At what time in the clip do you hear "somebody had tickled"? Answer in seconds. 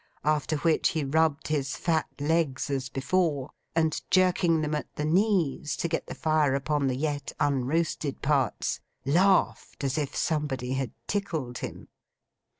10.15-11.59